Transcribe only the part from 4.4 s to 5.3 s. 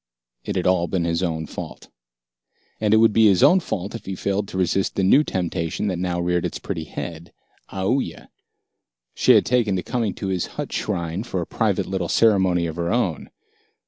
to resist the new